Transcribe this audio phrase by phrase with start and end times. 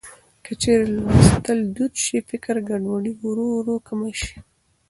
[0.43, 4.35] که چېرې لوستل دود شي، فکري ګډوډي ورو ورو کمه شي.